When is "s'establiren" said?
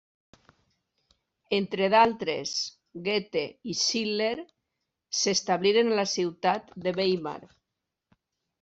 5.21-5.93